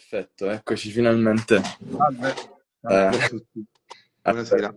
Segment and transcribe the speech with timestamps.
[0.00, 1.58] Perfetto, eccoci finalmente.
[1.96, 2.34] Salve.
[2.82, 3.64] Salve Eh, a tutti.
[4.20, 4.74] Buonasera.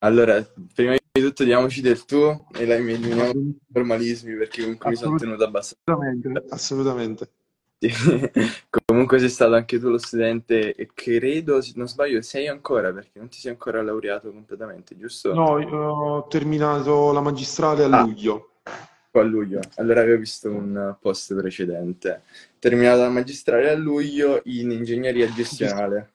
[0.00, 4.96] allora, prima di tutto diamoci del tu e la eliminiamo i formalismi perché comunque mi
[4.96, 5.84] sono tenuto abbastanza.
[5.84, 7.30] Assolutamente, assolutamente.
[7.78, 7.92] Sì.
[8.86, 13.18] Comunque sei stato anche tu lo studente e credo, se non sbaglio, sei ancora perché
[13.20, 15.32] non ti sei ancora laureato completamente, giusto?
[15.32, 18.50] No, io ho terminato la magistrale a Ah, luglio.
[19.20, 19.60] A luglio.
[19.76, 22.22] Allora avevo visto un post precedente.
[22.58, 26.12] Terminato la magistrale a luglio in ingegneria gestionale.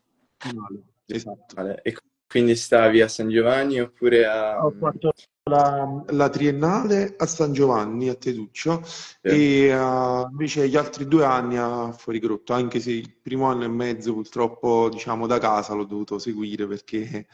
[1.05, 1.81] Esatto.
[1.83, 1.95] E
[2.27, 4.65] quindi stavi a San Giovanni oppure a...
[4.65, 5.11] Ho fatto
[5.43, 9.17] la, la triennale a San Giovanni, a Teduccio, Sì.
[9.21, 13.67] e eh, invece gli altri due anni a Fuorigrotto, anche se il primo anno e
[13.67, 17.27] mezzo purtroppo, diciamo, da casa l'ho dovuto seguire perché,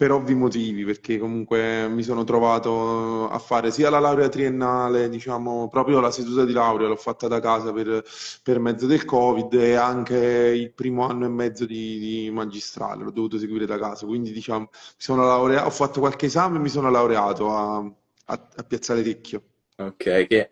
[0.00, 5.68] per ovvi motivi, perché comunque mi sono trovato a fare sia la laurea triennale, diciamo,
[5.68, 8.02] proprio la seduta di laurea l'ho fatta da casa per,
[8.42, 13.10] per mezzo del Covid e anche il primo anno e mezzo di, di magistrale l'ho
[13.10, 14.70] dovuto seguire da casa, quindi diciamo...
[15.06, 19.42] Laureato, ho fatto qualche esame e mi sono laureato a, a, a Piazzale Vecchio.
[19.76, 20.48] Ok, che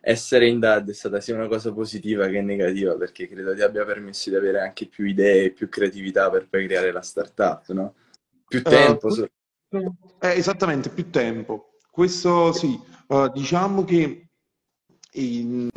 [0.00, 3.84] essere in DAD è stata sia una cosa positiva che negativa, perché credo ti abbia
[3.84, 7.94] permesso di avere anche più idee, più creatività per poi creare la startup, no?
[8.52, 9.28] Più tempo, so-
[9.70, 11.70] eh, esattamente, più tempo.
[11.90, 12.78] Questo sì,
[13.12, 14.28] Eh, diciamo che
[15.12, 15.68] il,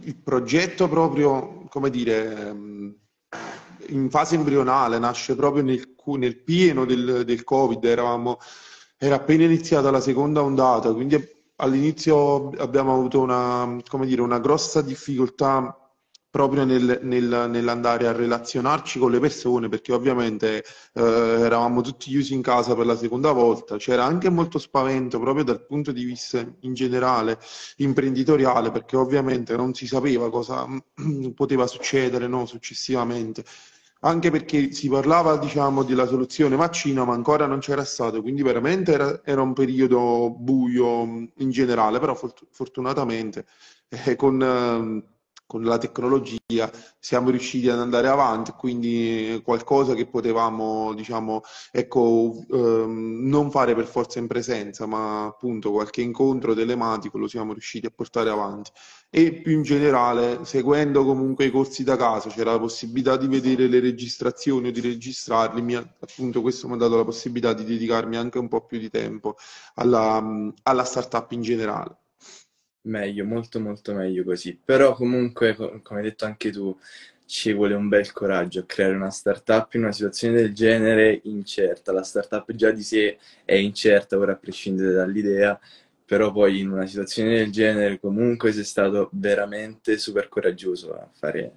[0.00, 2.96] il progetto proprio, come dire, ehm,
[3.88, 8.38] in fase embrionale, nasce proprio nel, nel pieno del, del Covid, eravamo,
[8.98, 11.16] era appena iniziata la seconda ondata, quindi
[11.56, 15.76] all'inizio abbiamo avuto una, come dire, una grossa difficoltà
[16.32, 22.34] proprio nel- nel- nell'andare a relazionarci con le persone, perché ovviamente eh, eravamo tutti chiusi
[22.34, 26.44] in casa per la seconda volta, c'era anche molto spavento proprio dal punto di vista
[26.60, 27.38] in generale
[27.76, 30.66] imprenditoriale, perché ovviamente non si sapeva cosa
[31.34, 33.44] poteva succedere, no, successivamente.
[34.04, 38.92] Anche perché si parlava, diciamo, della soluzione vaccino, ma ancora non c'era stato, quindi veramente
[38.92, 41.02] era, era un periodo buio
[41.36, 43.46] in generale, però fort- fortunatamente
[43.88, 45.04] eh, con, ehm,
[45.46, 53.28] con la tecnologia siamo riusciti ad andare avanti, quindi qualcosa che potevamo, diciamo, ecco, ehm,
[53.28, 57.90] non fare per forza in presenza, ma appunto qualche incontro telematico lo siamo riusciti a
[57.94, 58.70] portare avanti.
[59.10, 63.66] E più in generale, seguendo comunque i corsi da casa, c'era la possibilità di vedere
[63.68, 68.16] le registrazioni o di registrarli, mi appunto questo mi ha dato la possibilità di dedicarmi
[68.16, 69.36] anche un po' più di tempo
[69.74, 70.22] alla,
[70.62, 72.01] alla startup in generale.
[72.82, 74.58] Meglio, molto molto meglio così.
[74.62, 76.76] Però comunque, co- come hai detto anche tu,
[77.26, 81.92] ci vuole un bel coraggio a creare una startup in una situazione del genere incerta.
[81.92, 85.58] La startup già di sé è incerta, ora a prescindere dall'idea,
[86.04, 91.52] però poi in una situazione del genere comunque sei stato veramente super coraggioso a fare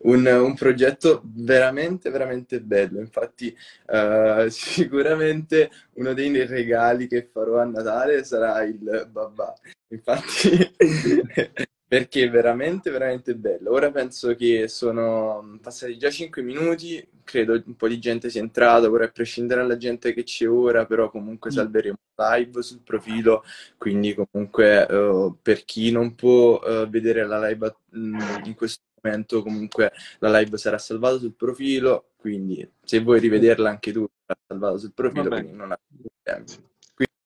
[0.00, 3.00] un, un progetto veramente, veramente bello.
[3.00, 3.54] Infatti,
[3.86, 9.54] eh, sicuramente uno dei regali che farò a Natale sarà il babà.
[9.88, 10.70] Infatti,
[11.88, 13.72] perché è veramente, veramente bello.
[13.72, 18.90] Ora penso che sono passati già 5 minuti, credo un po' di gente sia entrata,
[18.90, 23.44] ora a prescindere dalla gente che c'è ora, però comunque salveremo live sul profilo,
[23.78, 29.42] quindi comunque eh, per chi non può eh, vedere la live mm, in questo momento,
[29.42, 34.78] comunque la live sarà salvata sul profilo, quindi se vuoi rivederla anche tu sarà salvata
[34.78, 35.56] sul profilo, quindi.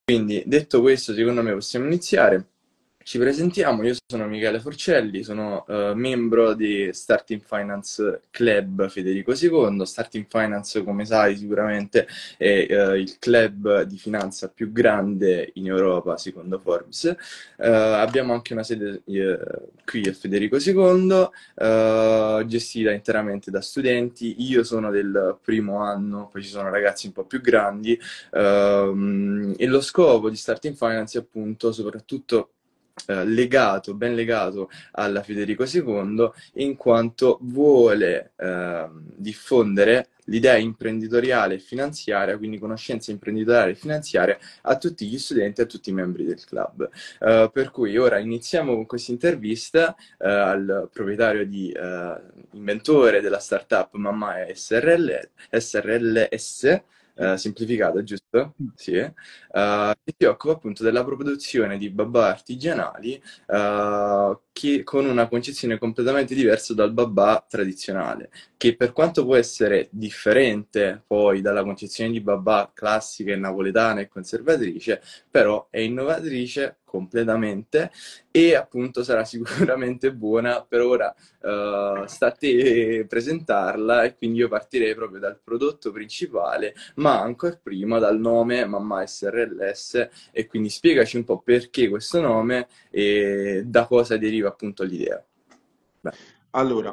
[0.04, 2.51] Quindi, detto questo, secondo me possiamo iniziare.
[3.04, 9.84] Ci presentiamo, io sono Michele Forcelli, sono eh, membro di Starting Finance Club Federico II.
[9.84, 16.16] Starting Finance, come sai sicuramente, è eh, il club di finanza più grande in Europa,
[16.16, 17.04] secondo Forbes.
[17.56, 24.36] Eh, abbiamo anche una sede qui a Federico II, gestita interamente da studenti.
[24.48, 27.98] Io sono del primo anno, poi ci sono ragazzi un po' più grandi.
[28.32, 32.50] Ehm, e lo scopo di Starting Finance è appunto soprattutto
[33.06, 41.58] eh, legato, ben legato alla Federico II, in quanto vuole ehm, diffondere l'idea imprenditoriale e
[41.58, 46.24] finanziaria, quindi conoscenza imprenditoriale e finanziaria a tutti gli studenti e a tutti i membri
[46.24, 46.88] del club.
[47.20, 52.20] Eh, per cui ora iniziamo con questa intervista eh, al proprietario di eh,
[52.52, 56.82] inventore della startup Mamma SRL, SRLS,
[57.14, 58.54] eh, semplificata, giusto?
[58.74, 58.94] Sì.
[58.94, 59.12] Eh,
[60.04, 63.14] che si occupa appunto della produzione di babà artigianali,
[63.48, 69.88] eh, chi, con una concezione completamente diversa dal babà tradizionale, che per quanto può essere
[69.90, 77.90] differente poi dalla concezione di babà classica e napoletana e conservatrice, però è innovatrice completamente
[78.30, 80.62] e appunto sarà sicuramente buona.
[80.62, 82.36] Per ora uh, sta
[83.08, 89.06] presentarla e quindi io partirei proprio dal prodotto principale, ma ancora prima dal nome Mamma
[89.06, 95.24] SRLS e quindi spiegaci un po' perché questo nome e da cosa deriva appunto l'idea.
[96.00, 96.12] Beh.
[96.50, 96.92] Allora,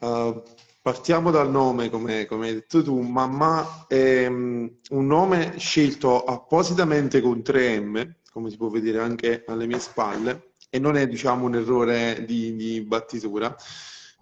[0.00, 0.42] uh,
[0.82, 3.00] partiamo dal nome, come, come, hai detto tu.
[3.00, 9.66] Mamma è um, un nome scelto appositamente con 3M, come si può vedere anche alle
[9.66, 13.54] mie spalle, e non è diciamo un errore di, di battitura,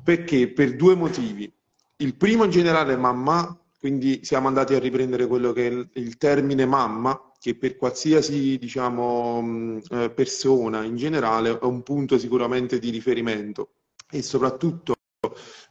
[0.03, 1.53] perché per due motivi.
[1.97, 5.89] Il primo in generale è mamma, quindi siamo andati a riprendere quello che è il,
[5.95, 12.79] il termine mamma, che per qualsiasi diciamo, eh, persona in generale è un punto sicuramente
[12.79, 13.71] di riferimento.
[14.11, 14.95] E soprattutto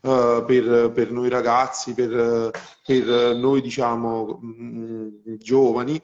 [0.01, 2.51] uh, per, per, noi ragazzi, per,
[2.83, 6.01] per noi diciamo mh, giovani,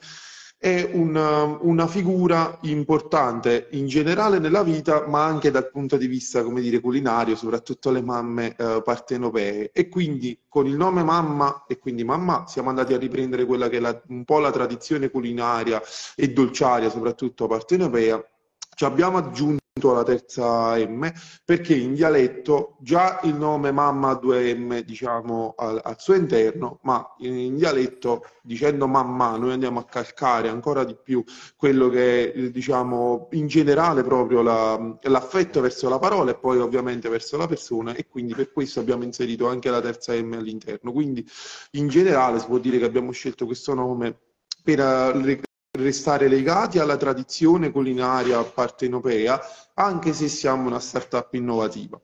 [0.64, 6.42] è una, una, figura importante in generale nella vita, ma anche dal punto di vista,
[6.42, 9.72] come dire, culinario, soprattutto le mamme eh, partenopee.
[9.74, 13.76] E quindi con il nome mamma e quindi mamma siamo andati a riprendere quella che
[13.76, 15.82] è la, un po' la tradizione culinaria
[16.16, 18.26] e dolciaria, soprattutto partenopea.
[18.74, 21.12] Ci abbiamo aggiunto la terza M
[21.44, 26.80] perché in dialetto già il nome mamma ha due M diciamo al, al, suo interno
[26.84, 31.24] ma in, in, dialetto dicendo mamma noi andiamo a calcare ancora di più
[31.58, 37.10] quello che è diciamo in generale proprio la, l'affetto verso la parola e poi ovviamente
[37.10, 40.92] verso la persona e quindi per questo abbiamo inserito anche la terza M all'interno.
[40.92, 41.26] Quindi
[41.72, 44.18] in generale si può dire che abbiamo scelto questo nome
[44.64, 45.42] per eh,
[45.76, 49.42] restare legati alla tradizione culinaria partenopea,
[49.74, 52.00] anche se siamo una startup innovativa.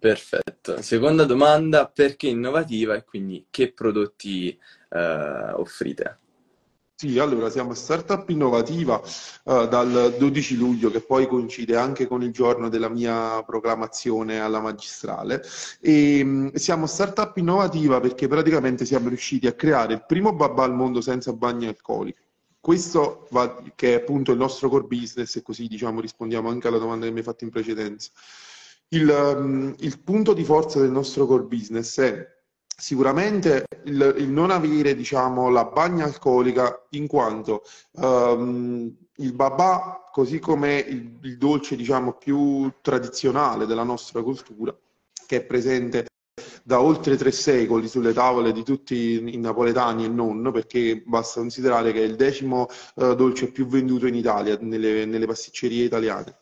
[0.00, 0.82] Perfetto.
[0.82, 4.56] Seconda domanda, perché innovativa e quindi che prodotti
[4.90, 6.18] eh, offrite?
[7.00, 9.00] Sì, allora siamo startup innovativa
[9.44, 14.58] uh, dal 12 luglio, che poi coincide anche con il giorno della mia proclamazione alla
[14.58, 15.40] magistrale.
[15.80, 20.74] E um, siamo startup innovativa perché praticamente siamo riusciti a creare il primo babà al
[20.74, 22.18] mondo senza bagni alcolici.
[22.58, 26.78] Questo va, che è appunto il nostro core business, e così diciamo rispondiamo anche alla
[26.78, 28.10] domanda che mi hai fatto in precedenza.
[28.88, 32.37] Il, um, il punto di forza del nostro core business è
[32.80, 40.38] sicuramente il, il, non avere diciamo, la bagna alcolica in quanto um, il babà, così
[40.38, 44.74] come il, il dolce diciamo, più tradizionale della nostra cultura,
[45.26, 46.06] che è presente
[46.62, 51.92] da oltre tre secoli sulle tavole di tutti i napoletani e non, perché basta considerare
[51.92, 56.36] che è il decimo uh, dolce più venduto in Italia, nelle, nelle pasticcerie italiane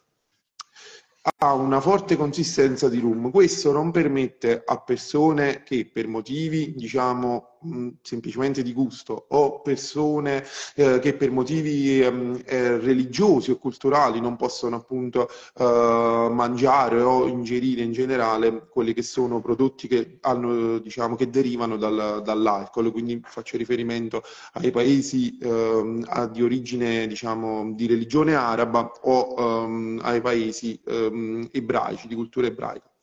[1.38, 3.30] ha una forte consistenza di rum.
[3.30, 7.55] Questo non permette a persone che per motivi, diciamo,
[8.02, 14.36] semplicemente di gusto o persone eh, che per motivi ehm, eh, religiosi o culturali non
[14.36, 21.16] possono appunto eh, mangiare o ingerire in generale quelli che sono prodotti che, hanno, diciamo,
[21.16, 24.22] che derivano dal, dall'alcol, quindi faccio riferimento
[24.54, 32.08] ai paesi ehm, di origine diciamo, di religione araba o ehm, ai paesi ehm, ebraici,
[32.08, 32.95] di cultura ebraica.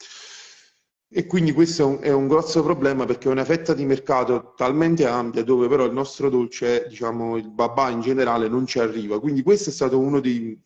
[1.16, 4.54] E quindi questo è un, è un, grosso problema perché è una fetta di mercato
[4.58, 9.20] talmente ampia dove però il nostro dolce, diciamo il babà in generale, non ci arriva.
[9.20, 10.60] Quindi questo è stato uno dei,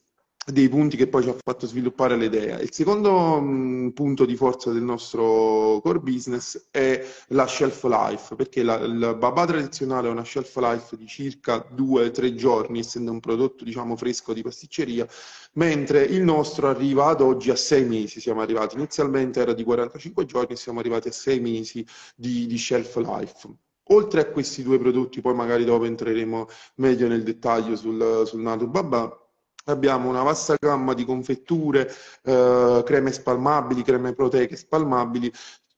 [0.51, 2.59] dei punti che poi ci ha fatto sviluppare l'idea.
[2.59, 8.35] Il secondo mh, mm, punto di forza del nostro core business è la shelf life,
[8.35, 13.19] perché la, il babà tradizionale ha una shelf life di circa 2-3 giorni, essendo un
[13.19, 15.05] prodotto diciamo fresco di pasticceria,
[15.53, 18.21] mentre il nostro arriva ad oggi a 6 mesi.
[18.21, 21.85] Siamo arrivati inizialmente era di 45 giorni siamo arrivati a 6 mesi
[22.15, 23.47] di, di shelf life.
[23.89, 28.67] Oltre a questi due prodotti, poi magari dopo entreremo meglio nel dettaglio sul, sul nato
[28.67, 29.26] babà,
[29.71, 31.91] abbiamo una vasta gamma di confetture,
[32.23, 35.31] eh, creme spalmabili, creme proteiche spalmabili,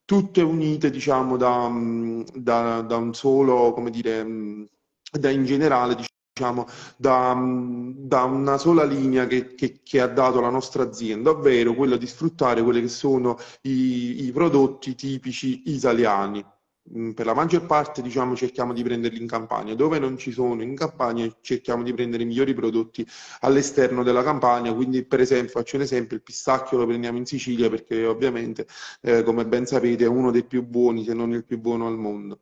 [0.06, 1.70] tutte unite diciamo da,
[2.34, 4.26] da, da un solo, come dire,
[5.12, 6.66] da in generale diciamo,
[6.98, 11.98] da, da, una sola linea che, che, che, ha dato la nostra azienda, ovvero quella
[11.98, 16.44] di sfruttare quelli che sono i, i prodotti tipici italiani.
[16.98, 20.64] Mm, per la maggior parte diciamo, cerchiamo di prenderli in campagna, dove non ci sono
[20.64, 23.06] in campagna cerchiamo di prendere i migliori prodotti
[23.42, 27.70] all'esterno della campagna, quindi per esempio faccio un esempio, il pistacchio lo prendiamo in Sicilia
[27.70, 28.66] perché ovviamente
[29.02, 31.98] eh, come ben sapete è uno dei più buoni se non il più buono al
[31.98, 32.40] mondo.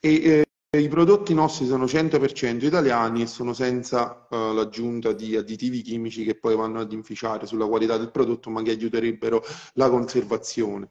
[0.00, 0.44] E,
[0.76, 6.34] i prodotti nostri sono 100% italiani e sono senza uh, l'aggiunta di additivi chimici che
[6.34, 9.42] poi vanno ad inficiare sulla qualità del prodotto, ma che aiuterebbero
[9.74, 10.90] la conservazione.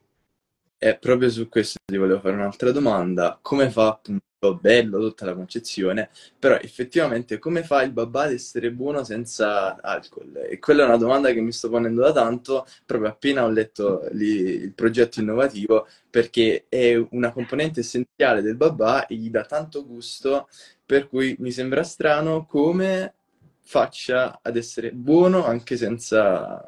[0.77, 3.39] E proprio su questo ti volevo fare un'altra domanda.
[3.41, 4.23] Come fa appunto
[4.59, 10.45] bello tutta la concezione, però effettivamente come fa il babà ad essere buono senza alcol?
[10.47, 14.07] E quella è una domanda che mi sto ponendo da tanto, proprio appena ho letto
[14.11, 19.85] lì il progetto innovativo, perché è una componente essenziale del babà e gli dà tanto
[19.85, 20.47] gusto,
[20.85, 23.13] per cui mi sembra strano come
[23.61, 26.63] faccia ad essere buono anche senza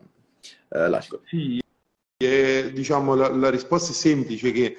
[0.69, 1.21] eh, l'alcol.
[1.25, 1.61] Sì,
[2.17, 4.75] e, diciamo la, la risposta è semplice che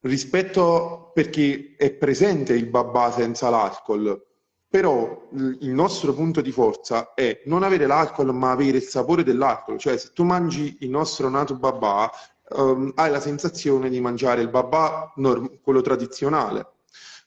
[0.00, 4.20] rispetto perché è presente il babà senza l'alcol,
[4.68, 9.78] però il nostro punto di forza è non avere l'alcol ma avere il sapore dell'alcol,
[9.78, 12.10] cioè se tu mangi il nostro nato babà
[12.48, 16.66] um, hai la sensazione di mangiare il babà norm- quello tradizionale,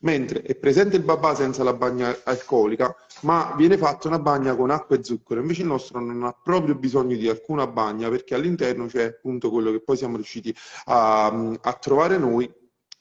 [0.02, 4.70] mentre è presente il babà senza la bagna alcolica, ma viene fatta una bagna con
[4.70, 5.42] acqua e zucchero.
[5.42, 9.72] Invece il nostro non ha proprio bisogno di alcuna bagna perché all'interno c'è appunto quello
[9.72, 11.28] che poi siamo riusciti a,
[11.62, 12.52] a trovare noi,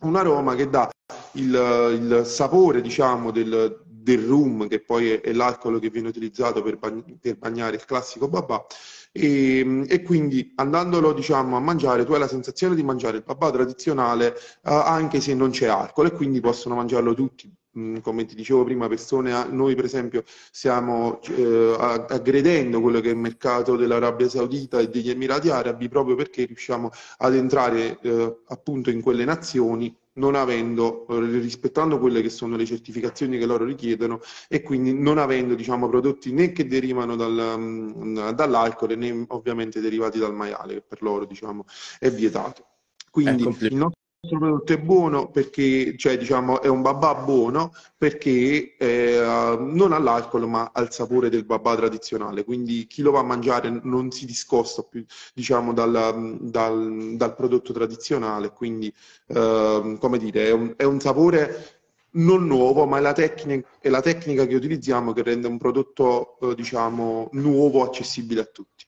[0.01, 0.91] un aroma che dà
[1.33, 6.77] il, il sapore, diciamo, del, del rum, che poi è, l'alcol che viene utilizzato per,
[6.77, 8.65] bag- per bagnare il classico babà,
[9.11, 13.51] e, e, quindi andandolo diciamo, a mangiare tu hai la sensazione di mangiare il babà
[13.51, 14.35] tradizionale
[14.65, 17.51] uh, anche se non c'è alcol e quindi possono mangiarlo tutti.
[17.77, 21.77] Mm, come ti dicevo prima persone noi per esempio stiamo eh,
[22.09, 26.91] aggredendo quello che è il mercato dell'Arabia Saudita e degli Emirati Arabi proprio perché riusciamo
[27.19, 32.67] ad entrare eh, appunto in quelle nazioni non avendo, eh, rispettando quelle che sono le
[32.67, 38.31] certificazioni che loro richiedono e quindi non avendo diciamo, prodotti né che derivano dal, mm,
[38.31, 41.65] dall'alcol né ovviamente derivati dal maiale, che per loro diciamo,
[41.99, 42.67] è vietato.
[43.11, 48.77] Quindi il nostro nostro prodotto è buono perché, cioè, diciamo, è un babà buono perché
[48.77, 53.21] eh, non ha l'alcol ma ha il sapore del babà tradizionale, quindi chi lo va
[53.21, 55.05] a mangiare non si discosta più,
[55.35, 58.93] diciamo, dal, dal, dal prodotto tradizionale, quindi,
[59.29, 61.83] eh, come dire, è un, è un sapore
[62.17, 66.39] non nuovo, ma è la, tecnica, è la tecnica che utilizziamo che rende un prodotto,
[66.41, 68.85] eh, diciamo, nuovo, accessibile a tutti.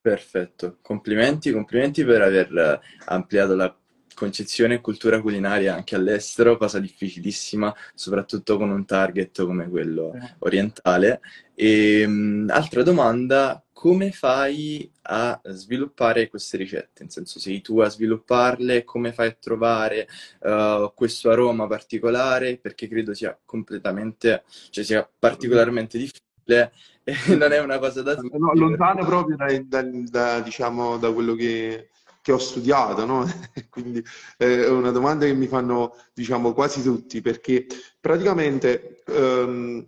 [0.00, 3.72] Perfetto, complimenti, complimenti per aver ampliato la
[4.14, 11.20] concezione e cultura culinaria anche all'estero, cosa difficilissima, soprattutto con un target come quello orientale.
[11.54, 17.02] E, ehm, altra domanda, come fai a sviluppare queste ricette?
[17.02, 20.06] Nel senso, sei tu a svilupparle, come fai a trovare
[20.40, 22.58] uh, questo aroma particolare?
[22.58, 28.14] Perché credo sia completamente, cioè sia particolarmente difficile e non è una cosa da...
[28.14, 31.88] No, lontano proprio da, da, da, diciamo, da quello che
[32.22, 33.26] che ho studiato, no?
[33.68, 34.02] Quindi
[34.38, 37.66] eh, è una domanda che mi fanno, diciamo, quasi tutti, perché
[38.00, 39.86] praticamente ehm,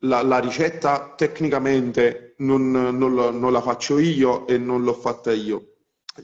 [0.00, 5.74] la, la, ricetta tecnicamente non, non, non la faccio io e non l'ho fatta io.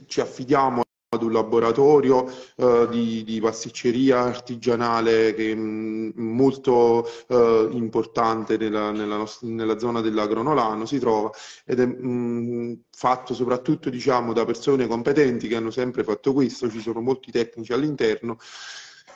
[0.07, 2.23] Ci affidiamo ad un laboratorio
[2.55, 9.99] uh, di, di, pasticceria artigianale che è mm, molto uh, importante nella, nella, nella, zona
[9.99, 11.29] dell'Agronolano si trova
[11.65, 16.69] ed è mh, mm, fatto soprattutto diciamo, da persone competenti che hanno sempre fatto questo,
[16.69, 18.37] ci sono molti tecnici all'interno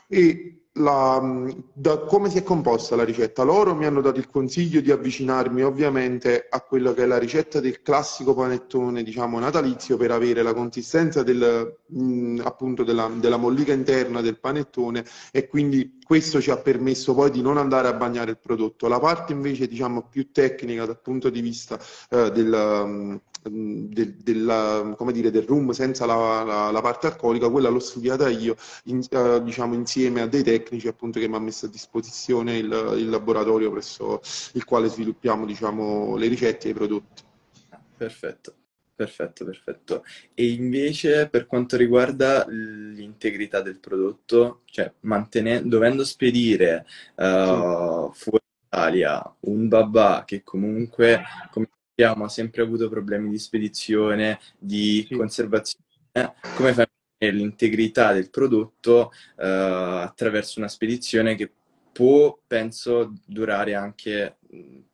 [0.09, 1.22] e la,
[1.74, 3.44] da come si è composta la ricetta?
[3.44, 7.60] Loro mi hanno dato il consiglio di avvicinarmi ovviamente a quello che è la ricetta
[7.60, 13.72] del classico panettone, diciamo natalizio, per avere la consistenza del, mh, appunto della, della, mollica
[13.72, 18.32] interna del panettone e quindi questo ci ha permesso poi di non andare a bagnare
[18.32, 18.88] il prodotto.
[18.88, 21.79] La parte invece diciamo più tecnica dal punto di vista
[22.10, 27.79] eh, del, del, del, dire, del rum senza la, la, la, parte alcolica, quella l'ho
[27.79, 28.55] studiata io
[28.86, 32.93] in, uh, diciamo, insieme a dei tecnici appunto, che mi hanno messo a disposizione il,
[32.98, 34.22] il, laboratorio presso
[34.53, 37.24] il quale sviluppiamo diciamo, le ricette e i prodotti.
[37.98, 38.55] Perfetto.
[38.95, 40.05] Perfetto, perfetto.
[40.34, 48.19] E invece per quanto riguarda l'integrità del prodotto, cioè mantenendo, dovendo spedire uh, sì.
[48.19, 55.15] fuori Italia un babà che comunque, come abbiamo sempre avuto problemi di spedizione, di sì.
[55.15, 55.84] conservazione,
[56.55, 56.86] come fai
[57.32, 61.51] l'integrità del prodotto eh, attraverso una spedizione che
[61.91, 64.38] può, penso, durare anche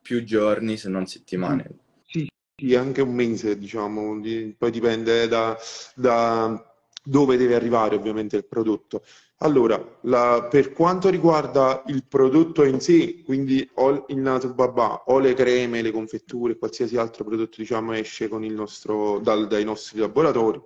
[0.02, 1.70] più giorni se non settimane.
[2.06, 4.20] Sì, sì anche un mese, diciamo,
[4.58, 5.58] poi dipende da,
[5.96, 6.64] da
[7.04, 9.04] dove deve arrivare ovviamente il prodotto.
[9.44, 15.18] Allora, la, per quanto riguarda il prodotto in sé, quindi o il nato babà o
[15.18, 20.62] le creme, le confetture, qualsiasi altro prodotto diciamo esce nostro, dal, dai nostri laboratori,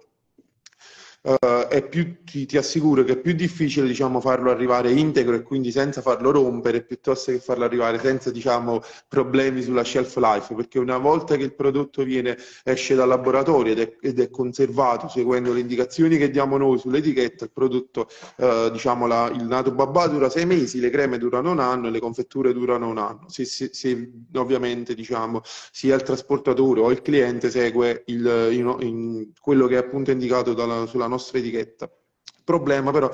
[1.26, 5.42] uh, è più, ti, ti, assicuro che è più difficile diciamo, farlo arrivare integro e
[5.42, 10.80] quindi senza farlo rompere piuttosto che farlo arrivare senza diciamo, problemi sulla shelf life, perché
[10.80, 15.52] una volta che il prodotto viene, esce dal laboratorio ed è, ed è conservato seguendo
[15.52, 20.30] le indicazioni che diamo noi sull'etichetta, il prodotto, uh, diciamo, la, il nato babà dura
[20.30, 23.26] sei mesi, le creme durano un anno e le confetture durano un anno.
[23.28, 25.42] Se, se, se ovviamente diciamo,
[25.72, 30.54] sia il trasportatore o il cliente segue il, in, in quello che è appunto indicato
[30.54, 31.86] dalla, sulla nostra etichetta.
[31.86, 33.12] Il problema però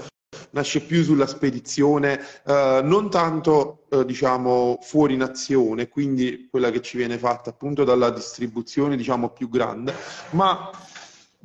[0.52, 6.98] nasce più sulla spedizione, eh, non tanto eh, diciamo fuori nazione, quindi quella che ci
[6.98, 9.94] viene fatta appunto dalla distribuzione diciamo più grande,
[10.32, 10.70] ma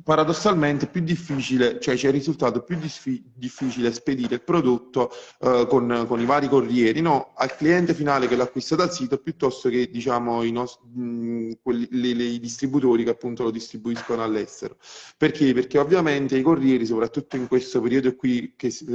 [0.07, 5.11] paradossalmente più difficile, cioè c'è il risultato più disfi- difficile spedire il prodotto
[5.41, 7.33] eh, con, con, i vari corrieri no?
[7.35, 12.13] al cliente finale che l'acquista dal sito piuttosto che diciamo i, nost- mh, quelli, le,
[12.13, 14.77] le, i distributori che appunto lo distribuiscono all'estero.
[15.17, 15.53] Perché?
[15.53, 18.93] Perché ovviamente i corrieri, soprattutto in questo periodo qui, che, eh,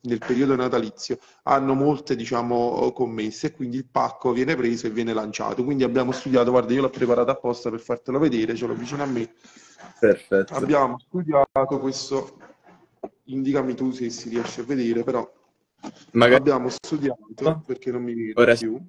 [0.00, 5.12] nel periodo natalizio, hanno molte diciamo commesse e quindi il pacco viene preso e viene
[5.12, 5.64] lanciato.
[5.64, 9.06] Quindi abbiamo studiato, guarda io l'ho preparato apposta per fartelo vedere, ce l'ho vicino a
[9.06, 9.30] me
[9.98, 10.54] Perfetto.
[10.54, 12.38] Abbiamo studiato questo,
[13.24, 15.30] indicami tu se si riesce a vedere, però
[16.12, 16.40] Magari...
[16.40, 18.80] abbiamo studiato, perché non mi vedo Ora più,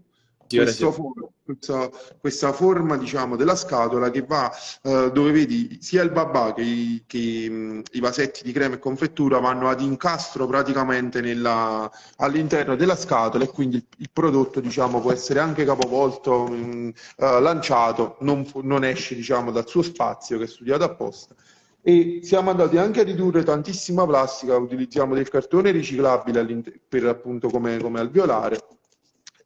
[0.92, 1.90] forma, questa,
[2.20, 4.52] questa, forma diciamo, della scatola che va
[4.84, 8.80] eh, dove vedi sia il babà che, i, che mh, i vasetti di crema e
[8.80, 15.02] confettura vanno ad incastro praticamente nella, all'interno della scatola e quindi il, il prodotto diciamo,
[15.02, 20.46] può essere anche capovolto, mh, eh, lanciato, non, non esce diciamo, dal suo spazio che
[20.46, 21.36] è studiato apposta.
[21.82, 26.46] E siamo andati anche a ridurre tantissima plastica, utilizziamo del cartone riciclabile
[26.86, 28.60] per appunto come, come alveolare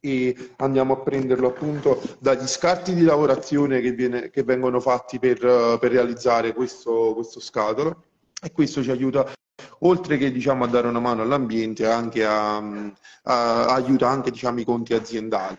[0.04, 5.38] e andiamo a prenderlo appunto dagli scarti di lavorazione che, viene, che vengono fatti per,
[5.38, 8.06] per realizzare questo, questo, scatolo
[8.42, 9.32] e questo ci aiuta
[9.80, 12.94] oltre che diciamo, a dare una mano all'ambiente anche a, a,
[13.24, 15.58] a aiuta anche diciamo, i conti aziendali.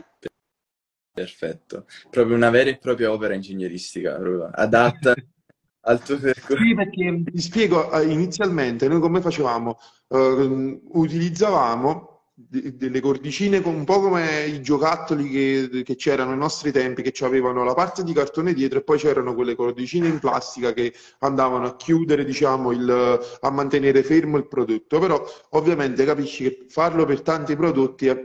[1.14, 4.18] Perfetto, proprio una vera e propria opera ingegneristica,
[4.52, 5.14] adatta
[5.84, 6.64] al tuo percorso.
[6.64, 9.78] Sì, perché ti spiego, eh, inizialmente noi come facevamo?
[10.08, 12.12] Uh, utilizzavamo
[12.49, 17.64] delle cordicine un po' come i giocattoli che, che, c'erano ai nostri tempi, che avevano
[17.64, 21.76] la parte di cartone dietro e poi c'erano quelle cordicine in plastica che andavano a
[21.76, 24.99] chiudere, diciamo, il, a mantenere fermo il prodotto.
[24.99, 28.16] Però ovviamente capisci che farlo per tanti prodotti è,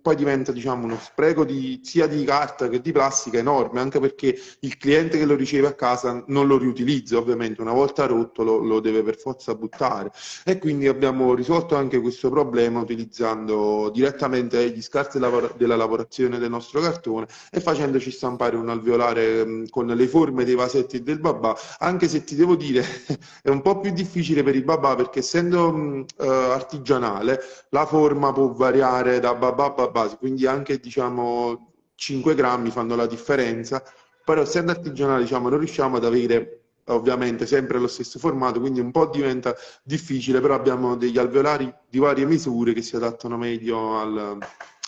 [0.00, 4.38] poi diventa diciamo, uno spreco di, sia di carta che di plastica enorme, anche perché
[4.60, 8.58] il cliente che lo riceve a casa non lo riutilizza, ovviamente una volta rotto lo,
[8.58, 10.10] lo deve per forza buttare.
[10.44, 16.80] E quindi abbiamo risolto anche questo problema utilizzando direttamente gli scarti della lavorazione del nostro
[16.80, 22.08] cartone e facendoci stampare un alveolare mm, con le forme dei vasetti del babà, anche
[22.08, 22.84] se ti devo dire
[23.42, 28.52] è un po' più difficile per il babà perché essendo uh, artigianale la forma può
[28.52, 33.82] variare da babà a babà, quindi anche diciamo 5 grammi fanno la differenza,
[34.24, 38.90] però essendo artigianale diciamo non riusciamo ad avere ovviamente sempre lo stesso formato, quindi un
[38.90, 44.38] po' diventa difficile, però abbiamo degli alveolari di varie misure che si adattano meglio al,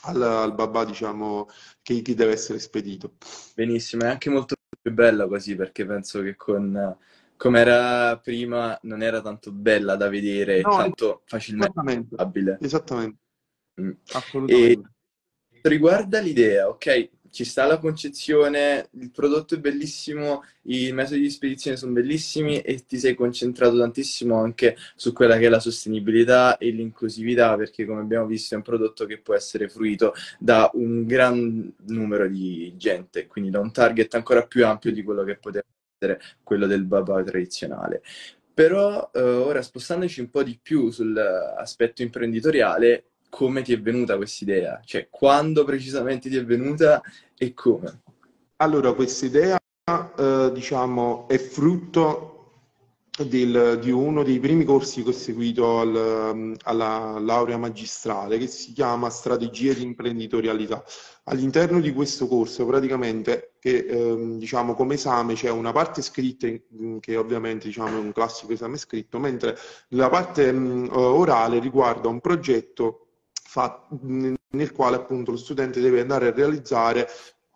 [0.03, 1.49] al, al babà, diciamo,
[1.83, 3.15] che, che, deve essere spedito.
[3.55, 6.97] Benissimo, è anche molto più bella così, perché penso che con
[7.39, 13.19] come era prima non era tanto bella da vedere, no, tanto facilmente esattamente, esattamente.
[13.81, 13.91] Mm.
[14.13, 14.91] Assolutamente.
[15.63, 21.31] E riguarda l'idea, ok, ci sta la concezione, il prodotto è bellissimo, i metodi di
[21.31, 26.59] spedizione sono bellissimi e ti sei concentrato tantissimo anche su quella che è la sostenibilità
[26.59, 31.07] e l'inclusività, perché come abbiamo visto è un prodotto che può essere fruito da un
[31.07, 35.65] gran numero di gente, quindi da un target ancora più ampio di quello che poteva
[35.97, 38.03] essere quello del babà tradizionale.
[38.53, 44.45] Però eh, ora spostandoci un po' di più sull'aspetto imprenditoriale, come ti è venuta questa
[44.45, 44.81] idea?
[44.85, 47.01] Cioè, quando precisamente ti è venuta
[47.37, 48.03] e come?
[48.57, 49.59] Allora, questa idea,
[50.19, 52.35] eh, diciamo, è frutto
[53.25, 58.73] del, di uno dei primi corsi che ho seguito al, alla laurea magistrale, che si
[58.73, 60.85] chiama Strategie di imprenditorialità.
[61.25, 66.49] All'interno di questo corso, praticamente, che eh, diciamo come esame c'è una parte scritta,
[67.01, 69.57] che ovviamente diciamo, è un classico esame scritto, mentre
[69.89, 73.08] la parte mh, orale riguarda un progetto
[74.03, 77.09] nel quale appunto lo studente deve andare a realizzare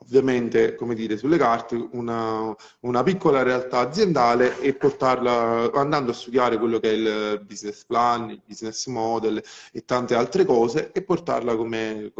[0.02, 6.58] ovviamente, come dire, sulle carte una, una, piccola realtà aziendale e portarla, andando a studiare
[6.58, 11.56] quello che è il business plan, il business model e tante altre cose e portarla
[11.56, 12.12] come,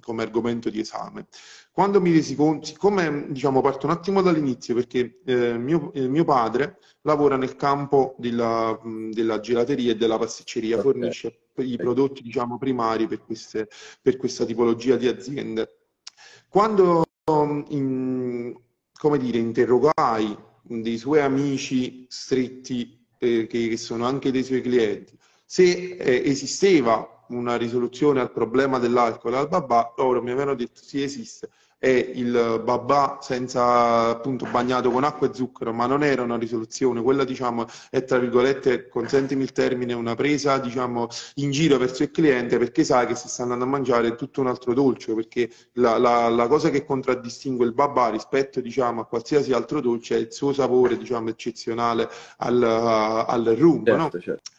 [0.00, 1.26] come argomento di esame.
[1.70, 6.24] Quando mi resi conto, siccome diciamo, parto un attimo dall'inizio, perché eh, mio, eh, mio,
[6.24, 10.90] padre lavora nel campo della, della gelateria e della pasticceria, okay.
[10.90, 13.68] fornisce i prodotti diciamo, primari per, queste,
[14.02, 15.76] per questa tipologia di aziende.
[16.48, 17.04] Quando
[17.68, 18.54] in,
[18.98, 25.18] come dire, interrogai dei suoi amici stretti, eh, che, che, sono anche dei suoi clienti,
[25.44, 31.02] se eh, esisteva una risoluzione al problema dell'alcol al babà, loro mi avevano detto sì
[31.02, 36.36] esiste, è il babà senza appunto bagnato con acqua e zucchero, ma non era una
[36.36, 42.02] risoluzione, quella diciamo è tra virgolette, consentimi il termine, una presa diciamo in giro verso
[42.02, 45.50] il cliente perché sa che si sta andando a mangiare tutto un altro dolce, perché
[45.74, 50.18] la, la, la cosa che contraddistingue il babà rispetto diciamo a qualsiasi altro dolce è
[50.18, 54.10] il suo sapore diciamo eccezionale al, al rum, certo, no?
[54.20, 54.50] certo.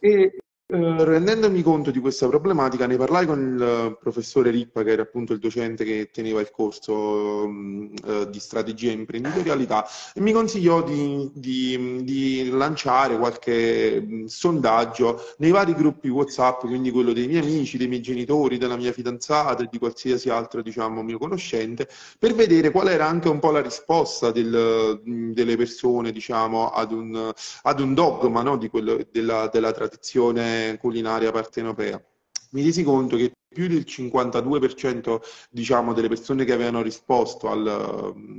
[0.00, 4.92] E, eh, rendendomi conto di questa problematica, ne parlai con il eh, professore Rippa, che
[4.92, 10.22] era appunto il docente che teneva il corso mh, uh, di strategia e imprenditorialità, e
[10.22, 17.12] mi consigliò di, di, di lanciare qualche mh, sondaggio nei vari gruppi WhatsApp, quindi quello
[17.12, 21.18] dei miei amici, dei miei genitori, della mia fidanzata e di qualsiasi altro diciamo, mio
[21.18, 26.90] conoscente, per vedere qual era anche un po' la risposta del, delle persone diciamo, ad,
[26.90, 27.30] un,
[27.62, 28.58] ad un dogma no?
[28.70, 32.02] quello, della, della tradizione culinaria partenopea.
[32.50, 37.66] Mi resi conto che più del 52% diciamo, delle persone che avevano risposto al,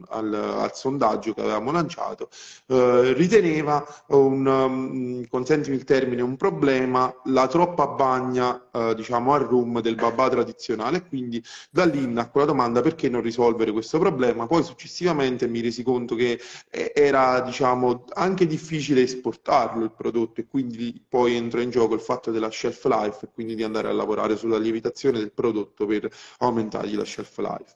[0.10, 2.30] al, al sondaggio che avevamo lanciato
[2.68, 9.42] eh, riteneva un, um, consentimi il termine, un problema la troppa bagna eh, diciamo, al
[9.42, 11.06] rum del babà tradizionale.
[11.08, 14.48] Quindi da lì nacque la domanda perché non risolvere questo problema?
[14.48, 21.04] Poi successivamente mi resi conto che era diciamo, anche difficile esportarlo il prodotto e quindi
[21.08, 24.36] poi entra in gioco il fatto della shelf life e quindi di andare a lavorare
[24.36, 27.76] sulla lievitazione del prodotto per aumentargli la shelf life.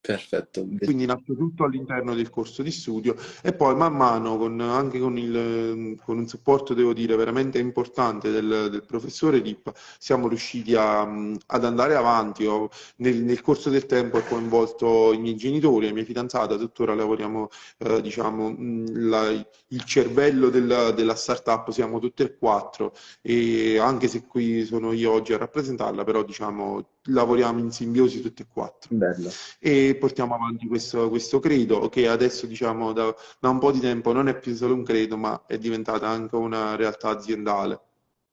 [0.00, 0.66] Perfetto.
[0.78, 5.18] Quindi nasce tutto all'interno del corso di studio e poi man mano, con, anche con,
[5.18, 11.02] il, con, un supporto, devo dire, veramente importante del, del professore Rippa, siamo riusciti a,
[11.02, 12.46] ad andare avanti.
[12.46, 16.94] Ho, nel, nel, corso del tempo ho coinvolto i miei genitori, la mia fidanzata, tuttora
[16.94, 18.54] lavoriamo, eh, diciamo,
[18.92, 24.92] la, il cervello della, della startup siamo tutti e quattro e anche se qui sono
[24.92, 29.30] io oggi a rappresentarla, però diciamo lavoriamo in simbiosi tutti e quattro Bello.
[29.58, 34.12] e portiamo avanti questo, questo credo che adesso diciamo da, da, un po' di tempo
[34.12, 37.80] non è più solo un credo ma è diventata anche una realtà aziendale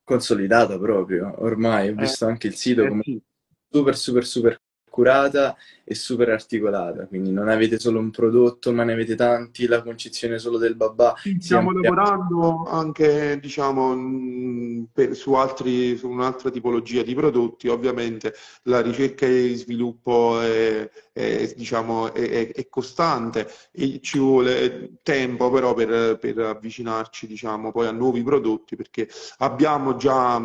[0.04, 3.22] consolidata proprio ormai ho eh, visto anche il sito eh, come sì.
[3.70, 4.62] super super super
[4.96, 9.84] accurata e super articolata, quindi non avete solo un prodotto ma ne avete tanti, la
[9.84, 11.14] concezione solo del babà.
[11.40, 19.26] Stiamo lavorando anche diciamo, per, su, altri, su un'altra tipologia di prodotti, ovviamente la ricerca
[19.28, 26.40] e sviluppo è, è, diciamo, è, è costante e ci vuole tempo però per, per
[26.40, 29.08] avvicinarci diciamo, poi a nuovi prodotti perché
[29.40, 30.40] abbiamo già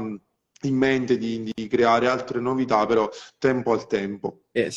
[0.63, 4.43] in mente di, di, creare altre novità, però tempo al tempo.
[4.53, 4.73] Eh,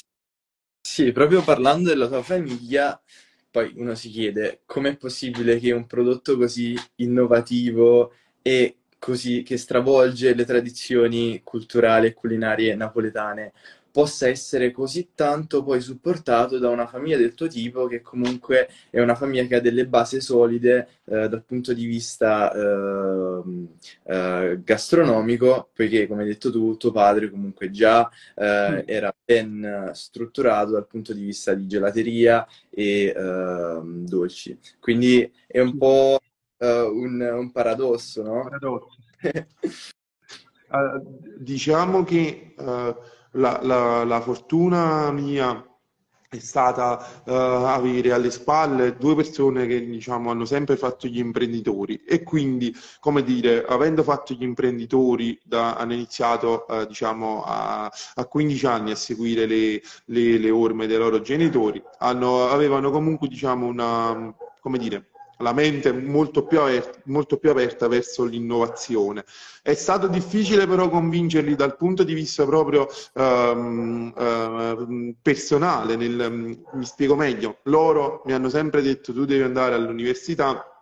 [0.82, 3.02] sì, proprio parlando della tua famiglia,
[3.50, 10.34] poi uno si chiede com'è possibile che un prodotto così innovativo e così che stravolge
[10.34, 13.54] le tradizioni culturali e culinarie napoletane
[13.93, 18.99] possa essere così tanto poi supportato da una famiglia del tuo tipo che comunque è
[18.99, 23.67] una famiglia che ha delle basi solide eh, dal punto di vista eh,
[24.06, 28.79] eh, gastronomico, poiché come hai detto tu, tuo padre comunque già eh, mm.
[28.88, 34.58] era ben strutturato dal punto di vista di gelateria e ehm, dolci.
[34.79, 36.19] Quindi è un po'
[36.58, 38.41] eh, un, un, paradosso, no?
[38.41, 38.97] Paradosso.
[40.69, 42.95] Uh, diciamo che uh,
[43.34, 45.65] la, la, la fortuna mia
[46.38, 52.04] è stata uh, avere alle spalle due persone che diciamo, hanno sempre fatto gli imprenditori.
[52.06, 58.26] E quindi, come dire, avendo fatto gli imprenditori, da, hanno iniziato uh, diciamo, a, a,
[58.26, 63.67] 15 anni a seguire le, le, le orme dei loro genitori, hanno, avevano comunque diciamo,
[63.67, 69.24] una, come dire, la mente molto più, aperta, molto più aperta verso l'innovazione.
[69.62, 76.63] È stato difficile però convincerli dal punto di vista proprio um, uh, personale, nel, um,
[76.74, 80.72] mi spiego meglio, loro mi hanno sempre detto tu devi andare all'università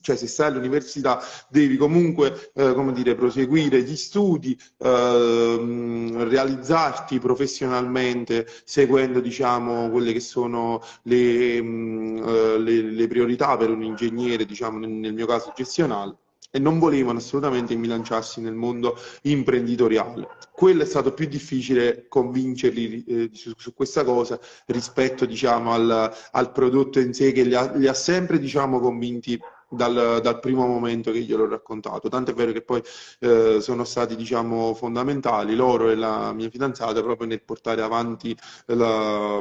[0.00, 8.46] cioè se stai all'università devi comunque, eh, come dire, proseguire gli studi, eh, realizzarti professionalmente
[8.64, 14.78] seguendo, diciamo, quelle che sono le, mh, eh, le, le priorità per un ingegnere, diciamo,
[14.78, 16.16] nel, mio caso gestionale
[16.52, 20.28] e non volevano assolutamente mi lanciassi nel mondo imprenditoriale.
[20.50, 26.52] Quello è stato più difficile convincerli eh, su, su, questa cosa rispetto diciamo, al, al,
[26.52, 31.12] prodotto in sé che li ha, li ha sempre diciamo, convinti dal, dal, primo momento
[31.12, 32.08] che gliel'ho raccontato.
[32.08, 32.82] Tanto è vero che poi
[33.20, 39.40] eh, sono stati diciamo, fondamentali loro e la mia fidanzata proprio nel portare avanti la,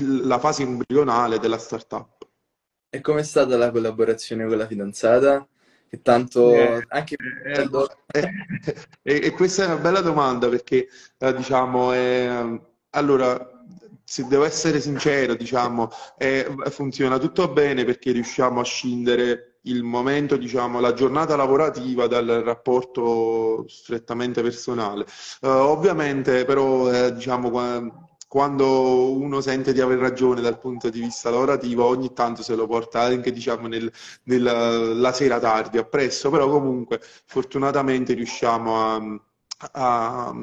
[0.00, 2.28] la fase embrionale della startup.
[2.90, 5.46] E com'è stata la collaborazione con la fidanzata?
[5.94, 7.68] che tanto eh, anche eh,
[8.12, 8.30] eh,
[9.26, 10.88] e, questa è una bella domanda perché
[11.18, 11.92] eh, diciamo
[12.90, 13.53] allora
[14.14, 15.90] se devo essere sincero diciamo
[16.70, 23.64] funziona tutto bene perché riusciamo a scindere il momento, diciamo, la giornata lavorativa dal rapporto
[23.66, 25.06] strettamente personale.
[25.40, 27.50] Uh, ovviamente, però, eh, diciamo,
[28.28, 32.66] quando uno sente di aver ragione dal punto di vista lavorativo, ogni tanto se lo
[32.66, 33.90] porta anche diciamo, nel,
[34.24, 39.20] nel, la sera tardi, appresso, però comunque fortunatamente riusciamo a,
[39.72, 40.34] a,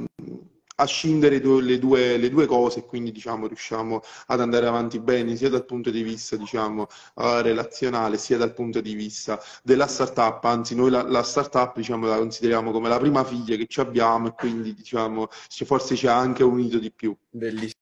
[0.82, 5.50] a scindere le due, le due cose quindi diciamo, riusciamo ad andare avanti bene sia
[5.50, 10.76] dal punto di vista diciamo, uh, relazionale sia dal punto di vista della startup, anzi
[10.76, 14.34] noi la, la startup diciamo, la consideriamo come la prima figlia che ci abbiamo e
[14.34, 15.28] quindi diciamo,
[15.66, 17.16] forse ci ha anche unito di più.
[17.30, 17.81] Bellissimo.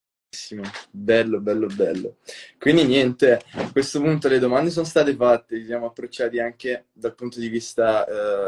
[0.92, 2.16] Bello, bello, bello.
[2.56, 7.16] Quindi niente, a questo punto le domande sono state fatte, ci siamo approcciati anche dal
[7.16, 8.04] punto di vista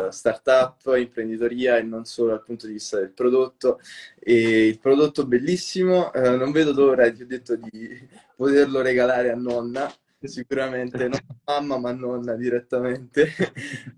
[0.06, 3.80] uh, startup, imprenditoria e non solo dal punto di vista del prodotto.
[4.20, 9.36] E il prodotto bellissimo, uh, non vedo l'ora, ti ho detto di poterlo regalare a
[9.36, 13.28] nonna, sicuramente non a mamma ma a nonna direttamente.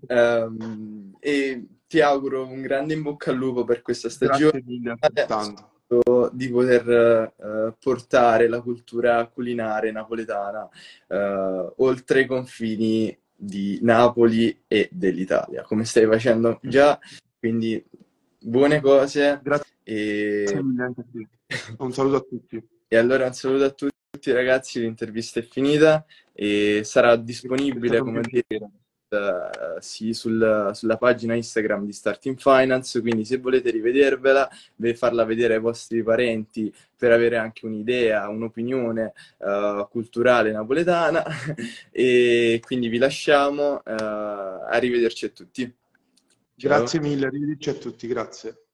[0.07, 4.59] um, e ti auguro un grande in bocca al lupo per questa stagione.
[4.59, 5.73] Grazie mille, altrettanto
[6.31, 10.67] di poter uh, portare la cultura culinare napoletana
[11.07, 16.99] uh, oltre i confini di Napoli e dell'Italia, come stai facendo già.
[17.37, 17.83] Quindi
[18.39, 19.39] buone cose.
[19.43, 19.73] Grazie.
[19.83, 20.45] E...
[21.77, 22.67] Un saluto a tutti.
[22.87, 28.69] E allora un saluto a tutti ragazzi, l'intervista è finita e sarà disponibile come dire
[29.09, 34.49] uh, sì, sul, sulla pagina Instagram di Starting Finance, quindi se volete rivedervela,
[34.95, 41.23] farla vedere ai vostri parenti per avere anche un'idea, un'opinione uh, culturale napoletana
[41.91, 45.73] e quindi vi lasciamo, uh, arrivederci a tutti.
[46.57, 46.69] Ciao.
[46.69, 48.64] Grazie mille, arrivederci a tutti, grazie.